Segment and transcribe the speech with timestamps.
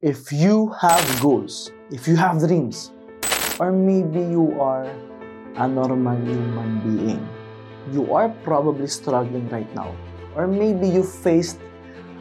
[0.00, 2.92] if you have goals, if you have dreams,
[3.58, 4.86] or maybe you are
[5.56, 7.28] a normal human being,
[7.90, 9.90] you are probably struggling right now,
[10.36, 11.58] or maybe you faced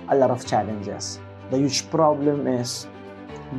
[0.10, 1.20] a lot of challenges.
[1.52, 2.88] The huge problem is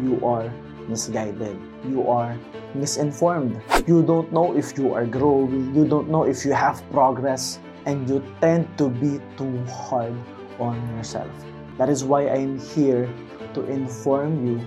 [0.02, 0.52] you are
[0.88, 1.56] misguided,
[1.86, 2.36] you are
[2.74, 7.60] misinformed, you don't know if you are growing, you don't know if you have progress,
[7.86, 10.12] and you tend to be too hard
[10.58, 11.30] on yourself.
[11.78, 13.08] That is why I'm here
[13.58, 14.62] to inform you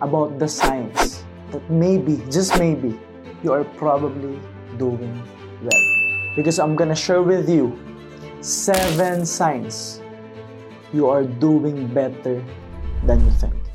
[0.00, 2.94] about the signs that maybe, just maybe,
[3.42, 4.38] you are probably
[4.78, 5.10] doing
[5.62, 5.82] well.
[6.38, 7.74] Because I'm gonna share with you
[8.40, 10.00] seven signs
[10.94, 12.38] you are doing better
[13.02, 13.65] than you think.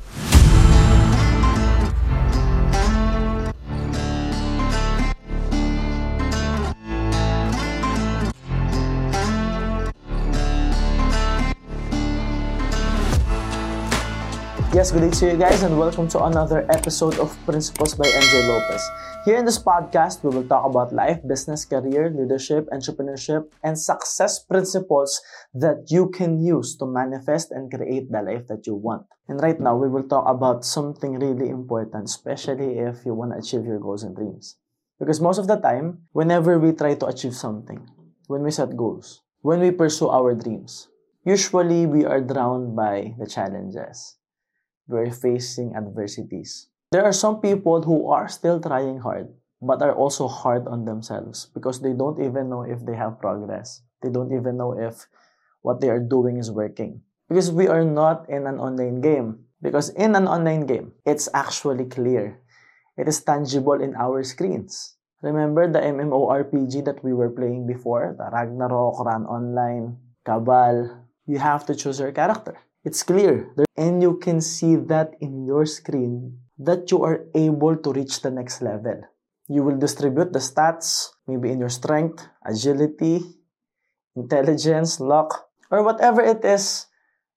[14.82, 18.48] Yes, good day to you guys and welcome to another episode of Principles by MJ
[18.50, 18.82] Lopez.
[19.24, 24.42] Here in this podcast, we will talk about life, business, career, leadership, entrepreneurship, and success
[24.42, 25.22] principles
[25.54, 29.06] that you can use to manifest and create the life that you want.
[29.28, 33.38] And right now, we will talk about something really important, especially if you want to
[33.38, 34.58] achieve your goals and dreams.
[34.98, 37.86] Because most of the time, whenever we try to achieve something,
[38.26, 40.88] when we set goals, when we pursue our dreams,
[41.22, 44.18] usually we are drowned by the challenges
[44.88, 46.68] we're facing adversities.
[46.92, 51.48] There are some people who are still trying hard, but are also hard on themselves
[51.54, 53.80] because they don't even know if they have progress.
[54.02, 55.06] They don't even know if
[55.62, 57.00] what they are doing is working.
[57.28, 59.46] Because we are not in an online game.
[59.62, 62.42] Because in an online game, it's actually clear.
[62.98, 64.98] It is tangible in our screens.
[65.22, 68.18] Remember the MMORPG that we were playing before?
[68.18, 69.96] The Ragnarok, Run Online,
[70.26, 71.06] Cabal.
[71.24, 72.58] You have to choose your character.
[72.82, 73.54] It's clear.
[73.76, 78.30] And you can see that in your screen that you are able to reach the
[78.30, 79.06] next level.
[79.46, 83.22] You will distribute the stats, maybe in your strength, agility,
[84.16, 86.86] intelligence, luck, or whatever it is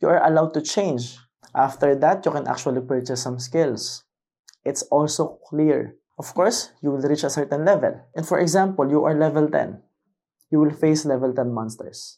[0.02, 1.16] you are allowed to change.
[1.54, 4.04] After that, you can actually purchase some skills.
[4.66, 5.96] It's also clear.
[6.18, 8.02] Of course, you will reach a certain level.
[8.16, 9.78] And for example, you are level 10.
[10.50, 12.18] You will face level 10 monsters.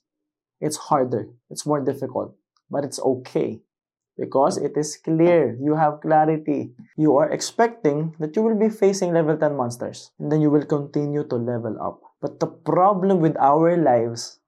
[0.62, 1.28] It's harder.
[1.50, 2.36] It's more difficult
[2.70, 3.62] but it's okay
[4.18, 5.56] because it is clear.
[5.62, 6.74] You have clarity.
[6.98, 10.66] You are expecting that you will be facing level 10 monsters and then you will
[10.66, 12.02] continue to level up.
[12.22, 14.42] But the problem with our lives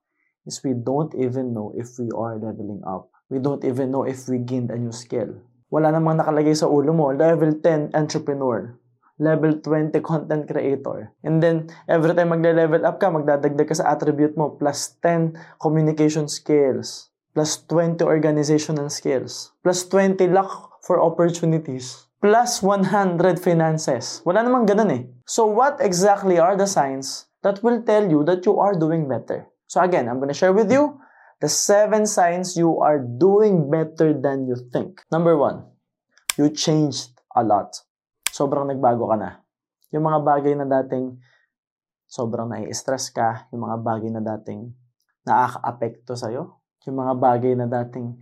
[0.45, 3.13] is we don't even know if we are leveling up.
[3.29, 5.37] We don't even know if we gained a new skill.
[5.69, 8.73] Wala namang nakalagay sa ulo mo, level 10 entrepreneur,
[9.21, 11.13] level 20 content creator.
[11.21, 16.25] And then, every time magle-level up ka, magdadagdag ka sa attribute mo, plus 10 communication
[16.25, 24.21] skills, plus 20 organizational skills, plus 20 luck for opportunities, plus 100 finances.
[24.25, 25.03] Wala namang ganun eh.
[25.23, 29.47] So what exactly are the signs that will tell you that you are doing better?
[29.69, 30.99] So again, I'm gonna share with you
[31.39, 35.05] the seven signs you are doing better than you think.
[35.07, 35.63] Number one,
[36.35, 37.79] you changed a lot.
[38.27, 39.39] Sobrang nagbago ka na.
[39.95, 41.17] Yung mga bagay na dating
[42.09, 44.73] sobrang nai-stress ka, yung mga bagay na dating
[45.23, 48.15] nakaka-apekto sa'yo, yung mga bagay na dating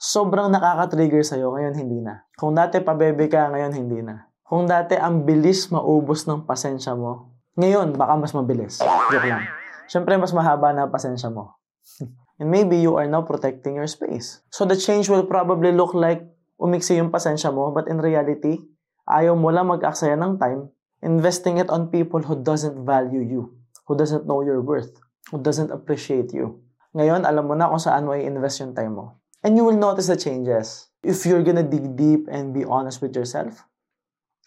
[0.00, 2.26] sobrang nakaka-trigger sa'yo, ngayon hindi na.
[2.34, 4.26] Kung dati pabebe ka, ngayon hindi na.
[4.42, 8.82] Kung dati ang bilis maubos ng pasensya mo, ngayon baka mas mabilis.
[8.82, 9.46] Joke lang.
[9.86, 11.60] Siyempre, mas mahaba na pasensya mo.
[12.40, 14.40] And maybe you are now protecting your space.
[14.50, 16.26] So the change will probably look like
[16.58, 18.58] umiksi yung pasensya mo, but in reality,
[19.06, 23.50] ayaw mo lang mag-aksaya ng time investing it on people who doesn't value you,
[23.86, 24.94] who doesn't know your worth,
[25.30, 26.62] who doesn't appreciate you.
[26.92, 29.16] Ngayon, alam mo na kung saan mo i-invest yung time mo.
[29.40, 30.92] And you will notice the changes.
[31.00, 33.64] If you're gonna dig deep and be honest with yourself,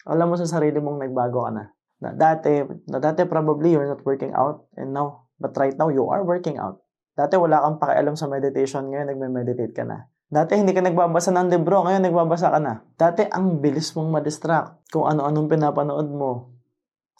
[0.06, 1.64] alam mo sa sarili mong nagbago ka na.
[1.98, 6.06] Na dati, na dati probably you're not working out and now, but right now you
[6.06, 6.86] are working out.
[7.18, 10.06] Dati wala kang pakialam sa meditation, ngayon nagme-meditate ka na.
[10.30, 12.86] Dati hindi ka nagbabasa ng libro, ngayon nagbabasa ka na.
[12.94, 16.54] Dati ang bilis mong ma-distract kung ano-anong pinapanood mo.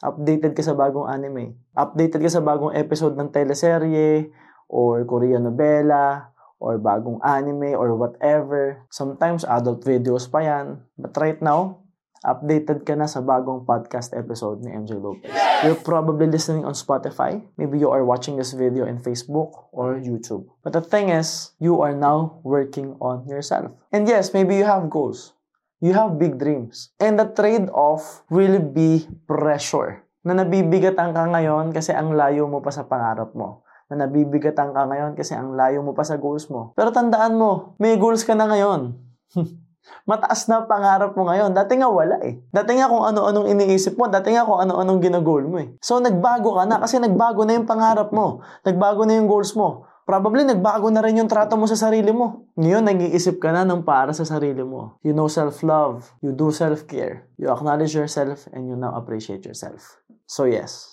[0.06, 1.58] Updated ka sa bagong anime.
[1.74, 4.30] Updated ka sa bagong episode ng teleserye,
[4.68, 8.86] or Korean novela, or bagong anime, or whatever.
[8.90, 10.82] Sometimes adult videos pa yan.
[10.96, 11.86] But right now,
[12.24, 15.30] updated ka na sa bagong podcast episode ni MJ Lopez.
[15.62, 17.40] You're probably listening on Spotify.
[17.56, 20.48] Maybe you are watching this video in Facebook or YouTube.
[20.64, 23.72] But the thing is, you are now working on yourself.
[23.92, 25.32] And yes, maybe you have goals.
[25.80, 26.90] You have big dreams.
[26.96, 30.02] And the trade-off will be pressure.
[30.26, 34.82] Na nabibigatan ka ngayon kasi ang layo mo pa sa pangarap mo na nabibigatan ka
[34.86, 36.74] ngayon kasi ang layo mo pa sa goals mo.
[36.74, 38.98] Pero tandaan mo, may goals ka na ngayon.
[40.10, 41.54] Mataas na pangarap mo ngayon.
[41.54, 42.42] Dati nga wala eh.
[42.50, 44.10] Dati nga kung ano-anong iniisip mo.
[44.10, 45.70] Dati nga kung ano-anong ginagol mo eh.
[45.78, 48.42] So nagbago ka na kasi nagbago na yung pangarap mo.
[48.66, 49.86] Nagbago na yung goals mo.
[50.06, 52.46] Probably nagbago na rin yung trato mo sa sarili mo.
[52.54, 55.02] Ngayon, nag-iisip ka na ng para sa sarili mo.
[55.02, 56.06] You know self-love.
[56.22, 57.26] You do self-care.
[57.34, 59.98] You acknowledge yourself and you now appreciate yourself.
[60.30, 60.86] So yes,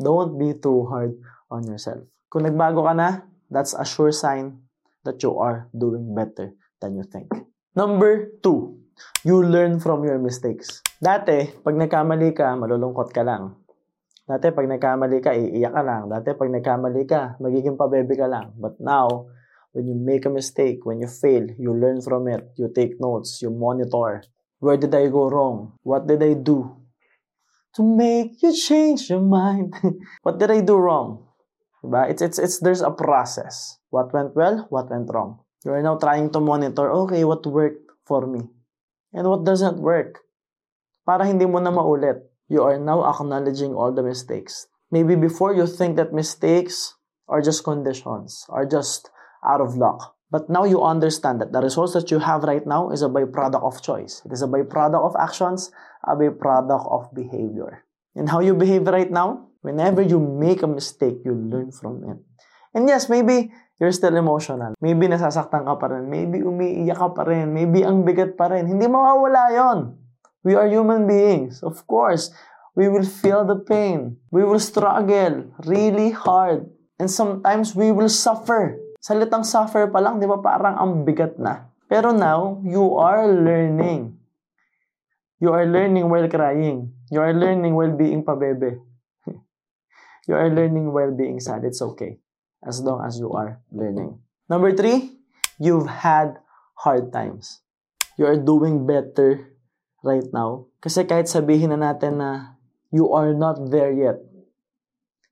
[0.00, 1.20] don't be too hard
[1.52, 2.08] on yourself.
[2.28, 4.60] Kung nagbago ka na, that's a sure sign
[5.00, 7.32] that you are doing better than you think.
[7.72, 8.84] Number two,
[9.24, 10.84] you learn from your mistakes.
[11.00, 13.56] Dati, pag nagkamali ka, malulungkot ka lang.
[14.28, 16.12] Dati, pag nagkamali ka, iiyak ka lang.
[16.12, 18.52] Dati, pag nagkamali ka, magiging pabebe ka lang.
[18.60, 19.32] But now,
[19.72, 22.44] when you make a mistake, when you fail, you learn from it.
[22.60, 24.20] You take notes, you monitor.
[24.60, 25.80] Where did I go wrong?
[25.80, 26.76] What did I do?
[27.78, 29.72] To make you change your mind.
[30.26, 31.27] what did I do wrong?
[31.82, 32.10] Diba?
[32.10, 33.78] It's, it's, it's, there's a process.
[33.90, 34.66] What went well?
[34.70, 35.40] What went wrong?
[35.64, 38.40] You are now trying to monitor, okay, what worked for me?
[39.12, 40.20] And what doesn't work?
[41.06, 42.22] Para hindi mo na maulit.
[42.48, 44.68] You are now acknowledging all the mistakes.
[44.90, 46.94] Maybe before you think that mistakes
[47.28, 49.10] are just conditions, are just
[49.44, 50.16] out of luck.
[50.30, 53.62] But now you understand that the results that you have right now is a byproduct
[53.62, 54.22] of choice.
[54.24, 55.72] It is a byproduct of actions,
[56.04, 57.84] a byproduct of behavior.
[58.14, 59.47] And how you behave right now?
[59.60, 62.18] Whenever you make a mistake, you learn from it.
[62.74, 63.50] And yes, maybe
[63.80, 64.74] you're still emotional.
[64.78, 66.06] Maybe nasasaktan ka pa rin.
[66.06, 67.50] Maybe umiiyak ka pa rin.
[67.50, 68.70] Maybe ang bigat pa rin.
[68.70, 69.78] Hindi mawawala yon.
[70.46, 71.62] We are human beings.
[71.66, 72.30] Of course,
[72.78, 74.22] we will feel the pain.
[74.30, 76.70] We will struggle really hard.
[77.02, 78.78] And sometimes we will suffer.
[79.02, 81.70] Salitang suffer pa lang, di ba parang ang bigat na.
[81.90, 84.18] Pero now, you are learning.
[85.38, 86.90] You are learning while crying.
[87.10, 88.87] You are learning while being pabebe.
[90.28, 91.64] You are learning while being sad.
[91.64, 92.20] It's okay.
[92.60, 94.20] As long as you are learning.
[94.44, 95.16] Number three,
[95.56, 96.36] you've had
[96.76, 97.64] hard times.
[98.20, 99.56] You are doing better
[100.04, 100.68] right now.
[100.84, 102.60] Kasi kahit sabihin na natin na
[102.92, 104.20] you are not there yet,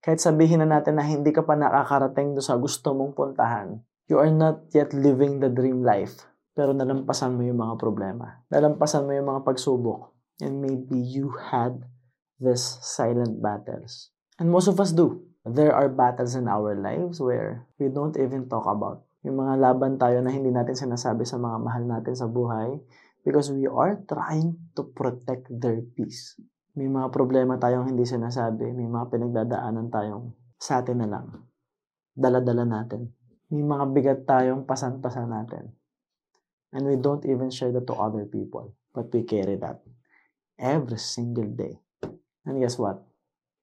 [0.01, 4.17] kahit sabihin na natin na hindi ka pa nakakarating do sa gusto mong puntahan, you
[4.17, 6.25] are not yet living the dream life.
[6.57, 8.41] Pero nalampasan mo yung mga problema.
[8.49, 10.15] Nalampasan mo yung mga pagsubok.
[10.41, 11.85] And maybe you had
[12.39, 14.15] these silent battles.
[14.37, 15.25] And most of us do.
[15.47, 19.07] There are battles in our lives where we don't even talk about.
[19.25, 22.77] Yung mga laban tayo na hindi natin sinasabi sa mga mahal natin sa buhay
[23.25, 26.37] because we are trying to protect their peace.
[26.77, 31.27] May mga problema tayong hindi sinasabi, may mga pinagdadaanan tayong sa atin na lang.
[32.13, 33.09] Dala-dala natin.
[33.49, 35.73] May mga bigat tayong pasan-pasan natin.
[36.77, 38.77] And we don't even share that to other people.
[38.93, 39.81] But we carry that
[40.61, 41.81] every single day.
[42.45, 43.06] And guess what?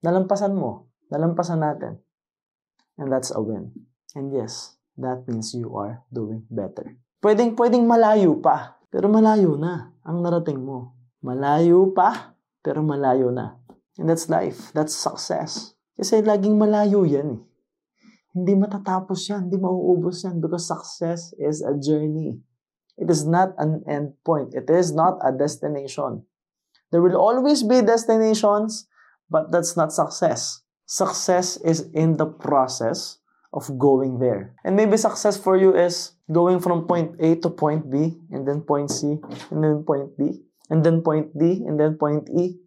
[0.03, 0.91] Nalampasan mo.
[1.07, 2.03] Nalampasan natin.
[2.99, 3.71] And that's a win.
[4.13, 6.99] And yes, that means you are doing better.
[7.23, 8.77] Pwedeng, pwedeng malayo pa.
[8.93, 10.93] Pero malayo na ang narating mo.
[11.23, 13.57] Malayo pa, pero malayo na.
[13.97, 14.69] And that's life.
[14.75, 15.73] That's success.
[15.95, 17.41] Kasi laging malayo yan eh.
[18.33, 19.47] Hindi matatapos yan.
[19.47, 22.41] Hindi mauubos yan because success is a journey.
[22.97, 24.53] It is not an end point.
[24.53, 26.25] It is not a destination.
[26.93, 28.85] There will always be destinations,
[29.33, 30.61] but that's not success.
[30.85, 33.17] Success is in the process
[33.49, 34.53] of going there.
[34.61, 38.61] And maybe success for you is going from point A to point B, and then
[38.61, 39.17] point C,
[39.49, 42.61] and then point D, and then point D, and then point E.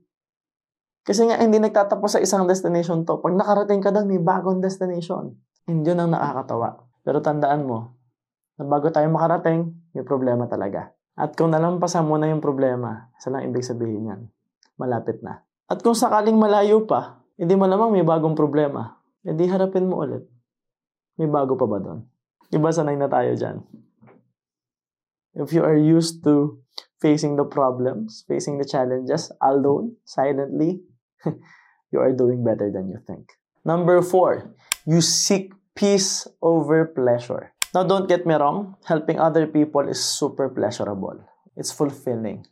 [1.07, 3.23] Kasi nga, hindi nagtatapos sa isang destination to.
[3.23, 5.38] Pag nakarating ka doon, may bagong destination.
[5.62, 6.83] Hindi yun ang nakakatawa.
[7.07, 7.95] Pero tandaan mo,
[8.59, 10.91] na bago tayo makarating, may problema talaga.
[11.14, 14.21] At kung nalampasan mo na yung problema, isa lang ibig sabihin yan,
[14.75, 15.46] malapit na.
[15.67, 20.23] At kung sakaling malayo pa, hindi mo lamang may bagong problema, edi harapin mo ulit.
[21.19, 22.07] May bago pa ba doon?
[22.55, 23.67] Iba sanay na tayo dyan.
[25.37, 26.63] If you are used to
[27.03, 30.81] facing the problems, facing the challenges alone, silently,
[31.93, 33.29] you are doing better than you think.
[33.67, 34.55] Number four,
[34.87, 37.53] you seek peace over pleasure.
[37.75, 41.21] Now, don't get me wrong, helping other people is super pleasurable.
[41.59, 42.47] It's fulfilling.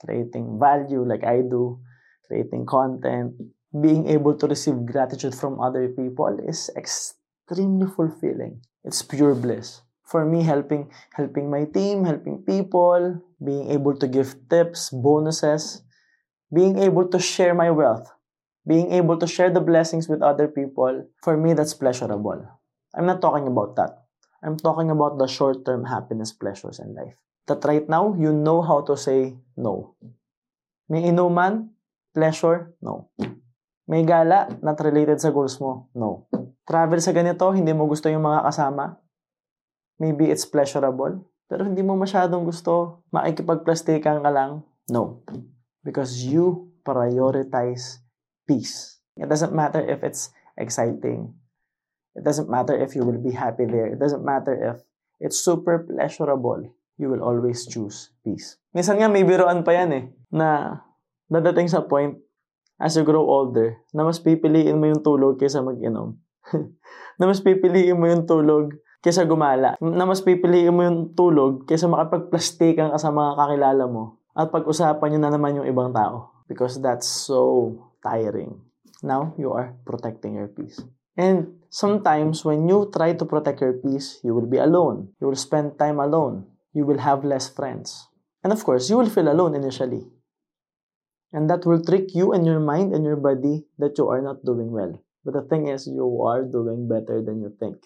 [0.00, 1.82] Creating value like I do,
[2.32, 3.36] creating content,
[3.76, 8.64] being able to receive gratitude from other people is extremely fulfilling.
[8.84, 9.82] It's pure bliss.
[10.08, 15.84] For me, helping helping my team, helping people, being able to give tips, bonuses,
[16.48, 18.08] being able to share my wealth,
[18.66, 22.44] being able to share the blessings with other people, for me, that's pleasurable.
[22.96, 24.04] I'm not talking about that.
[24.44, 27.16] I'm talking about the short-term happiness pleasures in life.
[27.46, 29.96] That right now, you know how to say no.
[30.88, 31.72] May inuman,
[32.12, 33.10] pleasure, no.
[33.88, 36.30] May gala, not related sa goals mo, no
[36.62, 38.96] travel sa ganito, hindi mo gusto yung mga kasama,
[39.98, 41.20] maybe it's pleasurable.
[41.52, 45.20] pero hindi mo masyadong gusto, makikipagplastikan ka lang, no.
[45.84, 48.00] Because you prioritize
[48.48, 49.04] peace.
[49.20, 51.36] It doesn't matter if it's exciting.
[52.16, 53.92] It doesn't matter if you will be happy there.
[53.92, 54.80] It doesn't matter if
[55.20, 56.72] it's super pleasurable.
[56.96, 58.56] You will always choose peace.
[58.72, 60.80] Minsan nga may biroan pa yan eh, na
[61.40, 62.18] dadating sa point,
[62.76, 66.18] as you grow older, na mas pipiliin mo yung tulog kaysa mag-inom.
[67.18, 69.78] na mas pipiliin mo yung tulog kaysa gumala.
[69.78, 74.20] Na mas pipiliin mo yung tulog kaysa makapagplastikan ka sa mga kakilala mo.
[74.34, 76.44] At pag-usapan nyo na naman yung ibang tao.
[76.50, 77.72] Because that's so
[78.02, 78.58] tiring.
[79.02, 80.78] Now, you are protecting your peace.
[81.18, 85.12] And sometimes when you try to protect your peace, you will be alone.
[85.20, 86.48] You will spend time alone.
[86.72, 88.08] You will have less friends.
[88.42, 90.08] And of course, you will feel alone initially.
[91.32, 94.44] And that will trick you and your mind and your body that you are not
[94.44, 95.02] doing well.
[95.24, 97.76] But the thing is, you are doing better than you think.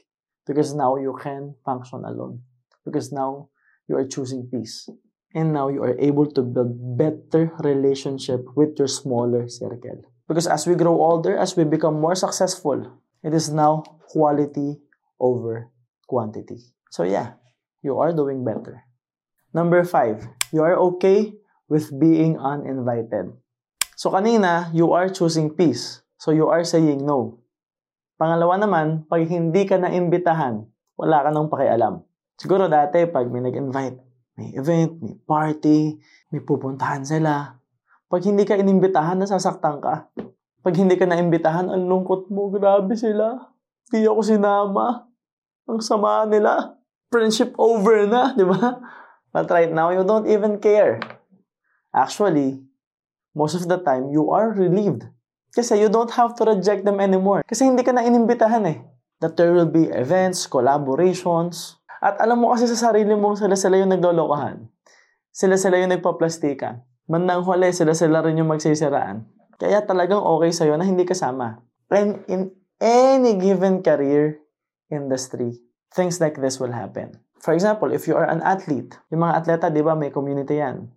[0.47, 2.43] Because now you can function alone.
[2.85, 3.51] Because now
[3.89, 4.89] you are choosing peace.
[5.35, 10.03] And now you are able to build better relationship with your smaller circle.
[10.27, 14.81] Because as we grow older, as we become more successful, it is now quality
[15.21, 15.71] over
[16.09, 16.59] quantity.
[16.91, 17.35] So yeah,
[17.83, 18.85] you are doing better.
[19.53, 21.35] Number five, you are okay
[21.67, 23.35] with being uninvited.
[23.97, 26.03] So kanina, you are choosing peace.
[26.17, 27.41] So you are saying no.
[28.17, 30.65] Pangalawa naman, pag hindi ka naimbitahan,
[30.97, 32.01] wala ka nang pakialam.
[32.37, 33.97] Siguro dati, pag may nag-invite,
[34.41, 35.97] may event, may party,
[36.33, 37.57] may pupuntahan sila.
[38.09, 40.13] Pag hindi ka inimbitahan, nasasaktan ka.
[40.61, 43.53] Pag hindi ka naimbitahan, ang lungkot mo, grabe sila.
[43.89, 45.09] Hindi ako sinama.
[45.69, 46.77] Ang sama nila.
[47.09, 48.81] Friendship over na, di ba?
[49.33, 51.01] But right now, you don't even care.
[51.97, 52.61] Actually,
[53.33, 55.09] most of the time, you are relieved.
[55.57, 57.41] Kasi you don't have to reject them anymore.
[57.49, 58.85] Kasi hindi ka na inimbitahan eh.
[59.25, 61.81] That there will be events, collaborations.
[62.05, 64.69] At alam mo kasi sa sarili mo, sila-sila yung naglolokohan.
[65.33, 66.85] Sila-sila yung nagpaplastikan.
[67.09, 69.25] Mandang huli, sila-sila rin yung magsisiraan.
[69.57, 71.65] Kaya talagang okay sa'yo na hindi kasama.
[71.89, 74.45] And in any given career
[74.93, 75.65] industry,
[75.97, 77.17] things like this will happen.
[77.41, 80.93] For example, if you are an athlete, yung mga atleta, di ba, may community yan.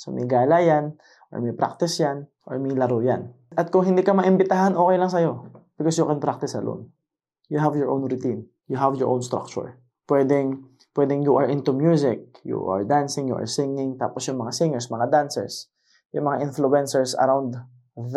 [0.00, 0.96] So, may gala yan,
[1.28, 3.36] or may practice yan, or may laro yan.
[3.52, 5.52] At kung hindi ka maimbitahan, okay lang sa'yo.
[5.76, 6.88] Because you can practice alone.
[7.52, 8.48] You have your own routine.
[8.64, 9.76] You have your own structure.
[10.08, 10.64] Pwedeng,
[10.96, 14.88] pwedeng you are into music, you are dancing, you are singing, tapos yung mga singers,
[14.88, 15.68] mga dancers,
[16.16, 17.60] yung mga influencers around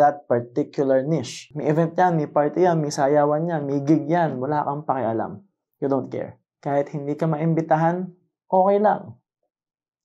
[0.00, 1.52] that particular niche.
[1.52, 5.44] May event yan, may party yan, may sayawan yan, may gig yan, wala kang pakialam.
[5.84, 6.40] You don't care.
[6.64, 8.08] Kahit hindi ka maimbitahan,
[8.48, 9.20] okay lang.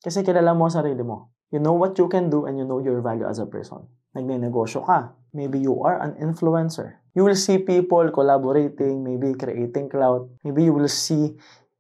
[0.04, 1.39] Kasi kilala mo ang sarili mo.
[1.50, 3.90] You know what you can do and you know your value as a person.
[4.14, 5.18] Nagne-negosyo ka.
[5.34, 7.02] Maybe you are an influencer.
[7.18, 10.30] You will see people collaborating, maybe creating cloud.
[10.46, 11.38] Maybe you will see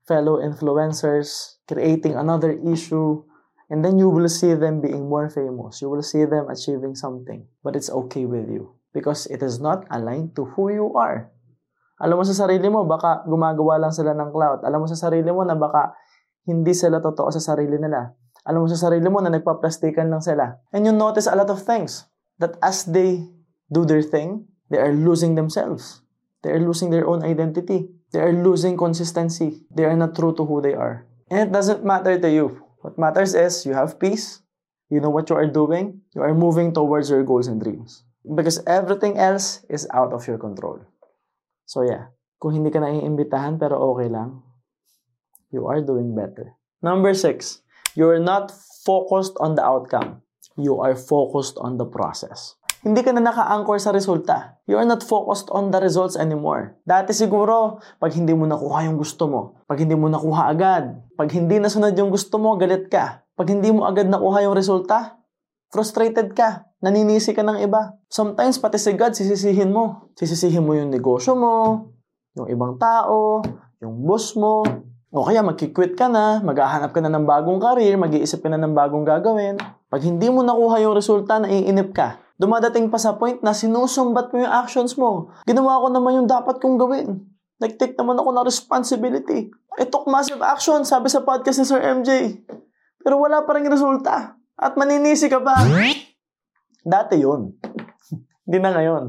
[0.09, 3.21] fellow influencers creating another issue.
[3.69, 5.81] And then you will see them being more famous.
[5.85, 7.45] You will see them achieving something.
[7.61, 8.73] But it's okay with you.
[8.89, 11.29] Because it is not aligned to who you are.
[12.01, 14.65] Alam mo sa sarili mo, baka gumagawa lang sila ng cloud.
[14.65, 15.93] Alam mo sa sarili mo na baka
[16.49, 18.17] hindi sila totoo sa sarili nila.
[18.47, 20.59] Alam mo sa sarili mo na nagpaplastikan lang sila.
[20.71, 22.07] And you notice a lot of things.
[22.39, 23.27] That as they
[23.67, 26.01] do their thing, they are losing themselves.
[26.41, 27.91] They are losing their own identity.
[28.15, 29.67] They are losing consistency.
[29.75, 31.05] They are not true to who they are.
[31.29, 32.63] And it doesn't matter to you.
[32.79, 34.41] What matters is you have peace.
[34.89, 36.01] You know what you are doing.
[36.15, 38.07] You are moving towards your goals and dreams.
[38.23, 40.81] Because everything else is out of your control.
[41.69, 42.09] So yeah,
[42.41, 44.41] kung hindi ka naiimbitahan pero okay lang,
[45.53, 46.57] you are doing better.
[46.81, 47.61] Number six,
[47.95, 48.53] you are not
[48.85, 50.21] focused on the outcome.
[50.59, 52.59] You are focused on the process.
[52.79, 54.55] Hindi ka na naka-anchor sa resulta.
[54.63, 56.79] You are not focused on the results anymore.
[56.87, 61.27] Dati siguro, pag hindi mo nakuha yung gusto mo, pag hindi mo nakuha agad, pag
[61.35, 63.27] hindi nasunod yung gusto mo, galit ka.
[63.35, 65.19] Pag hindi mo agad nakuha yung resulta,
[65.75, 66.71] frustrated ka.
[66.79, 67.99] Naninisi ka ng iba.
[68.07, 70.15] Sometimes, pati si God, sisisihin mo.
[70.15, 71.87] Sisisihin mo yung negosyo mo,
[72.39, 73.43] yung ibang tao,
[73.83, 74.63] yung boss mo,
[75.09, 78.77] o kaya magkikwit ka na, maghahanap ka na ng bagong career, mag-iisip ka na ng
[78.77, 79.57] bagong gagawin.
[79.89, 82.21] Pag hindi mo nakuha yung resulta, naiinip ka.
[82.37, 85.33] Dumadating pa sa point na sinusumbat mo yung actions mo.
[85.49, 87.25] Ginawa ko naman yung dapat kong gawin.
[87.57, 89.49] Nag-take naman ako ng responsibility.
[89.81, 92.39] I took massive action, sabi sa podcast ni Sir MJ.
[93.01, 94.37] Pero wala pa rin resulta.
[94.55, 95.57] At maninisi ka pa.
[96.85, 97.57] Dati yun.
[98.45, 99.03] Hindi na ngayon.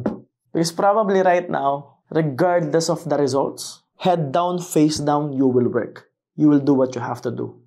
[0.50, 6.08] Because probably right now, regardless of the results, head down, face down, you will work.
[6.34, 7.60] You will do what you have to do.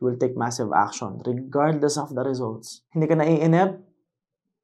[0.00, 2.82] You will take massive action regardless of the results.
[2.90, 3.78] Hindi ka naiinip,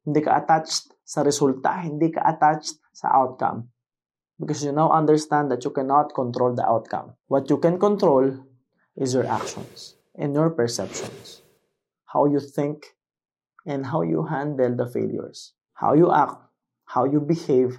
[0.03, 3.71] hindi ka attached sa resulta, hindi ka attached sa outcome.
[4.35, 7.15] Because you now understand that you cannot control the outcome.
[7.31, 8.43] What you can control
[8.99, 11.47] is your actions and your perceptions.
[12.11, 12.99] How you think
[13.63, 15.55] and how you handle the failures.
[15.79, 16.35] How you act,
[16.91, 17.79] how you behave,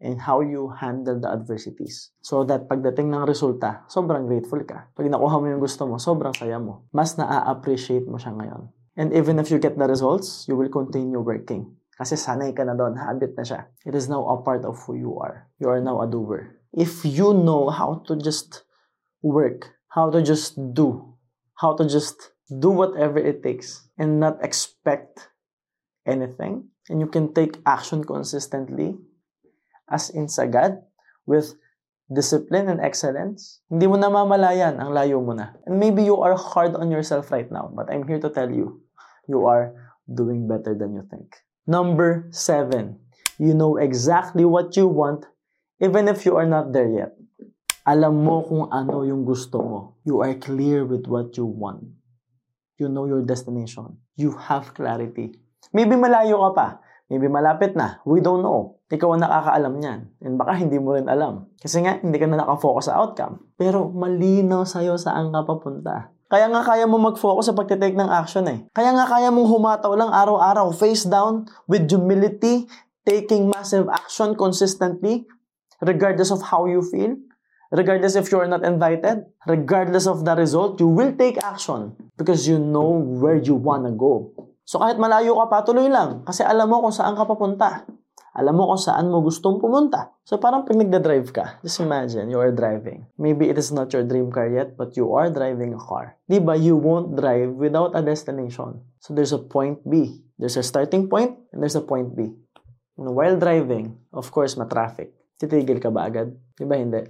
[0.00, 2.10] and how you handle the adversities.
[2.24, 4.88] So that pagdating ng resulta, sobrang grateful ka.
[4.96, 6.88] Pag nakuha mo yung gusto mo, sobrang saya mo.
[6.90, 8.72] Mas na-appreciate mo siya ngayon.
[8.96, 11.76] And even if you get the results, you will continue working.
[12.00, 13.68] Kasi sanay ka na doon, habit na siya.
[13.84, 15.52] It is now a part of who you are.
[15.60, 16.56] You are now a doer.
[16.72, 18.64] If you know how to just
[19.20, 21.12] work, how to just do,
[21.60, 25.28] how to just do whatever it takes and not expect
[26.08, 28.96] anything, and you can take action consistently,
[29.90, 30.80] as in sagad,
[31.26, 31.58] with
[32.10, 35.54] discipline and excellence, hindi mo namamalayan ang layo mo na.
[35.66, 38.82] And maybe you are hard on yourself right now, but I'm here to tell you,
[39.30, 39.74] you are
[40.10, 41.38] doing better than you think.
[41.66, 42.98] Number seven,
[43.38, 45.26] you know exactly what you want
[45.80, 47.16] even if you are not there yet.
[47.88, 49.80] Alam mo kung ano yung gusto mo.
[50.04, 51.88] You are clear with what you want.
[52.76, 53.96] You know your destination.
[54.20, 55.32] You have clarity.
[55.72, 56.68] Maybe malayo ka pa.
[57.10, 57.98] Maybe malapit na.
[58.06, 58.78] We don't know.
[58.86, 60.00] Ikaw ang nakakaalam niyan.
[60.22, 61.50] And baka hindi mo rin alam.
[61.58, 63.50] Kasi nga, hindi ka na nakafocus sa outcome.
[63.58, 66.14] Pero malinaw sa'yo saan ka papunta.
[66.30, 68.62] Kaya nga kaya mo mag-focus sa pagtitake ng action eh.
[68.70, 72.70] Kaya nga kaya mong humataw lang araw-araw, face down, with humility,
[73.02, 75.26] taking massive action consistently,
[75.82, 77.18] regardless of how you feel,
[77.74, 82.46] regardless if you are not invited, regardless of the result, you will take action because
[82.46, 84.30] you know where you wanna go.
[84.70, 86.22] So kahit malayo ka pa, tuloy lang.
[86.22, 87.90] Kasi alam mo kung saan ka papunta.
[88.38, 90.14] Alam mo kung saan mo gustong pumunta.
[90.22, 93.02] So parang pag nagda-drive ka, just imagine you are driving.
[93.18, 96.14] Maybe it is not your dream car yet, but you are driving a car.
[96.30, 98.86] Diba, you won't drive without a destination.
[99.02, 100.22] So there's a point B.
[100.38, 102.30] There's a starting point and there's a point B.
[102.94, 105.10] And while driving, of course, matraffic.
[105.34, 106.30] Titigil ka ba agad?
[106.54, 107.02] Diba hindi?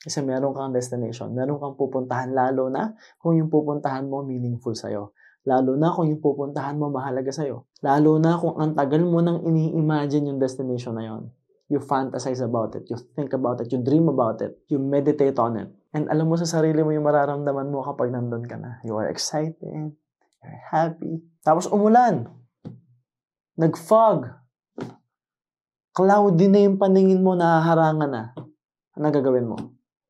[0.00, 5.16] Kasi meron kang destination, meron kang pupuntahan lalo na kung yung pupuntahan mo meaningful sa'yo.
[5.48, 7.64] Lalo na kung yung pupuntahan mo mahalaga sa'yo.
[7.80, 11.32] Lalo na kung ang tagal mo nang ini-imagine yung destination na yon.
[11.70, 12.90] You fantasize about it.
[12.90, 13.70] You think about it.
[13.70, 14.58] You dream about it.
[14.66, 15.70] You meditate on it.
[15.94, 18.82] And alam mo sa sarili mo yung mararamdaman mo kapag nandun ka na.
[18.82, 19.94] You are excited.
[20.42, 21.22] You're happy.
[21.46, 22.26] Tapos umulan.
[23.54, 24.28] Nag-fog.
[25.94, 28.22] Cloudy na yung paningin mo, nahaharangan na.
[28.98, 29.56] Ano gagawin mo?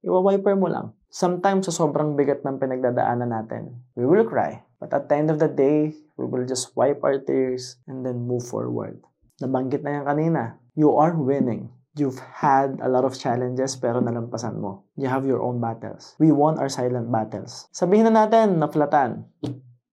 [0.01, 0.97] Iwa-wiper mo lang.
[1.13, 4.63] Sometimes sa sobrang bigat ng pinagdadaanan natin, we will cry.
[4.81, 8.25] But at the end of the day, we will just wipe our tears and then
[8.25, 9.05] move forward.
[9.45, 10.43] Nabanggit na yan kanina.
[10.73, 11.69] You are winning.
[11.93, 14.89] You've had a lot of challenges pero nalampasan mo.
[14.97, 16.17] You have your own battles.
[16.17, 17.69] We won our silent battles.
[17.77, 19.29] Sabihin na natin, naflatan.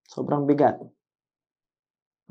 [0.07, 0.79] Sobrang bigat.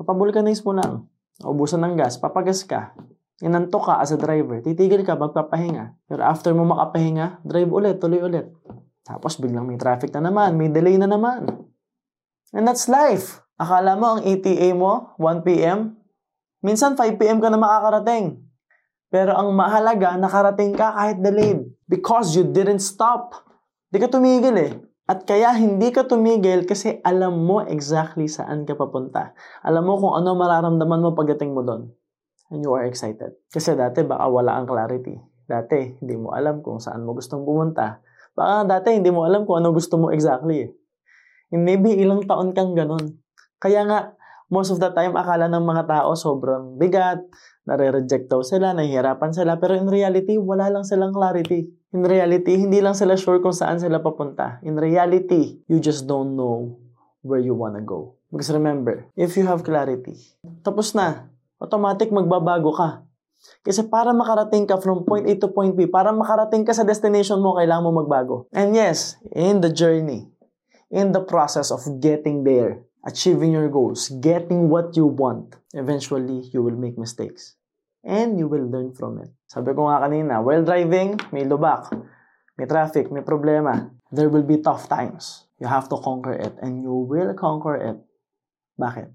[0.01, 1.05] Papabulkanize mo lang.
[1.45, 2.97] Ubusan ng gas, papagas ka.
[3.45, 5.93] Inantok ka as a driver, titigil ka, magpapahinga.
[6.09, 8.49] Pero after mo makapahinga, drive ulit, tuloy ulit.
[9.05, 11.66] Tapos biglang may traffic na naman, may delay na naman.
[12.51, 13.41] And that's life.
[13.57, 15.97] Akala mo ang ETA mo, 1 p.m.,
[16.61, 17.41] minsan 5 p.m.
[17.41, 18.43] ka na makakarating.
[19.07, 21.63] Pero ang mahalaga, nakarating ka kahit delayed.
[21.87, 23.33] Because you didn't stop.
[23.87, 24.73] Di ka tumigil eh.
[25.07, 29.31] At kaya hindi ka tumigil kasi alam mo exactly saan ka papunta.
[29.63, 31.95] Alam mo kung ano mararamdaman mo pagdating mo doon
[32.51, 33.35] and you are excited.
[33.51, 35.15] Kasi dati baka wala ang clarity.
[35.47, 38.03] Dati, hindi mo alam kung saan mo gustong pumunta.
[38.35, 40.67] Baka dati, hindi mo alam kung ano gusto mo exactly.
[41.51, 43.19] And maybe ilang taon kang ganun.
[43.57, 44.13] Kaya nga,
[44.51, 47.23] most of the time, akala ng mga tao sobrang bigat,
[47.67, 51.67] nare-reject daw sila, nahihirapan sila, pero in reality, wala lang silang clarity.
[51.95, 54.59] In reality, hindi lang sila sure kung saan sila papunta.
[54.63, 56.79] In reality, you just don't know
[57.23, 58.19] where you wanna go.
[58.27, 60.15] Because remember, if you have clarity,
[60.63, 61.31] tapos na,
[61.63, 62.89] automatic magbabago ka.
[63.63, 67.39] Kasi para makarating ka from point A to point B, para makarating ka sa destination
[67.39, 68.51] mo, kailangan mo magbago.
[68.51, 70.27] And yes, in the journey,
[70.91, 76.63] in the process of getting there, achieving your goals, getting what you want, eventually you
[76.63, 77.55] will make mistakes.
[78.07, 79.31] And you will learn from it.
[79.51, 81.91] Sabi ko nga kanina, while driving, may lubak,
[82.55, 83.91] may traffic, may problema.
[84.07, 85.43] There will be tough times.
[85.59, 87.99] You have to conquer it and you will conquer it.
[88.79, 89.11] Bakit?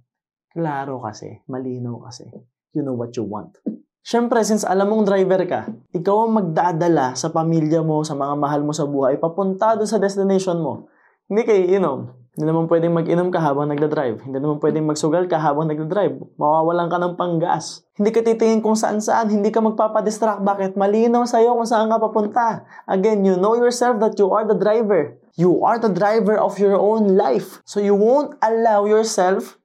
[0.53, 2.29] Klaro kasi, malinaw kasi.
[2.77, 3.57] You know what you want.
[4.03, 8.61] Siyempre, since alam mong driver ka, ikaw ang magdadala sa pamilya mo, sa mga mahal
[8.67, 10.92] mo sa buhay, papunta doon sa destination mo.
[11.33, 12.01] Hindi kayo inom.
[12.37, 14.21] Hindi naman pwedeng mag-inom ka habang nagda-drive.
[14.21, 16.37] Hindi naman pwedeng magsugal ka habang nagda-drive.
[16.37, 17.89] Mawawalan ka ng panggas.
[17.97, 19.33] Hindi ka titingin kung saan-saan.
[19.33, 20.45] Hindi ka magpapadistract.
[20.45, 20.77] Bakit?
[20.77, 22.69] Malinaw sa'yo kung saan ka papunta.
[22.85, 25.17] Again, you know yourself that you are the driver.
[25.33, 27.65] You are the driver of your own life.
[27.65, 29.57] So you won't allow yourself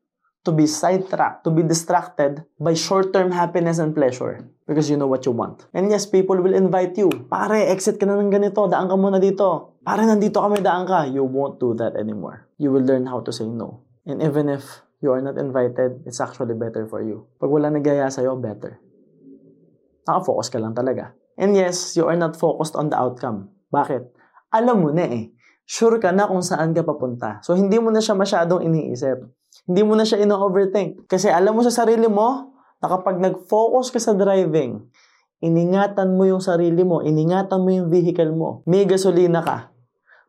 [0.47, 4.47] to be sidetracked, to be distracted by short-term happiness and pleasure.
[4.67, 5.63] Because you know what you want.
[5.71, 7.07] And yes, people will invite you.
[7.31, 8.67] Pare, exit ka na ng ganito.
[8.67, 9.79] Daan ka muna dito.
[9.79, 11.07] Pare, nandito kami, daan ka.
[11.07, 12.51] You won't do that anymore.
[12.59, 13.87] You will learn how to say no.
[14.03, 14.67] And even if
[14.99, 17.31] you are not invited, it's actually better for you.
[17.39, 18.75] Pag wala nagaya sa'yo, better.
[20.03, 21.15] Nakafocus ka lang talaga.
[21.39, 23.47] And yes, you are not focused on the outcome.
[23.71, 24.03] Bakit?
[24.51, 25.31] Alam mo na eh.
[25.63, 27.39] Sure ka na kung saan ka papunta.
[27.39, 29.19] So, hindi mo na siya masyadong iniisip.
[29.67, 31.07] Hindi mo na siya ino-overthink.
[31.07, 34.85] Kasi alam mo sa sarili mo, na kapag nag-focus ka sa driving,
[35.41, 39.73] iningatan mo yung sarili mo, iningatan mo yung vehicle mo, may gasolina ka,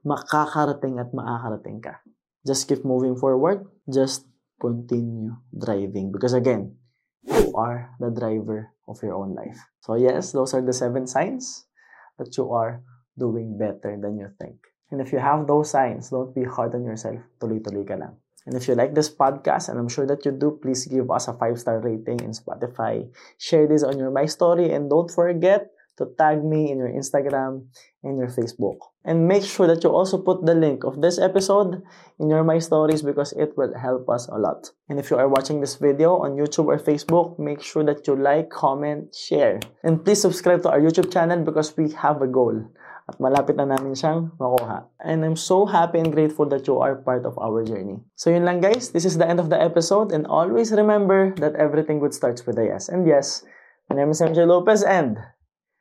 [0.05, 2.01] makakarating at makakarating ka.
[2.47, 3.69] Just keep moving forward.
[3.85, 4.25] Just
[4.57, 6.09] continue driving.
[6.09, 6.77] Because again,
[7.25, 9.59] you are the driver of your own life.
[9.85, 11.69] So yes, those are the seven signs
[12.17, 12.81] that you are
[13.19, 14.57] doing better than you think.
[14.89, 17.21] And if you have those signs, don't be hard on yourself.
[17.37, 18.17] Tuloy-tuloy ka lang.
[18.49, 21.29] And if you like this podcast, and I'm sure that you do, please give us
[21.29, 23.05] a five star rating in Spotify.
[23.37, 27.69] Share this on your My Story, and don't forget to tag me in your Instagram
[28.03, 28.79] and your Facebook.
[29.05, 31.83] And make sure that you also put the link of this episode
[32.19, 34.71] in your My Stories because it will help us a lot.
[34.89, 38.17] And if you are watching this video on YouTube or Facebook, make sure that you
[38.17, 39.61] like, comment, share.
[39.83, 42.65] And please subscribe to our YouTube channel because we have a goal
[43.09, 44.85] at malapit na namin siyang makuha.
[45.01, 48.05] And I'm so happy and grateful that you are part of our journey.
[48.15, 51.57] So yun lang guys, this is the end of the episode and always remember that
[51.57, 52.89] everything good starts with a yes.
[52.89, 53.43] And yes,
[53.89, 55.17] my name is MJ Lopez and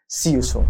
[0.07, 0.65] see you soon.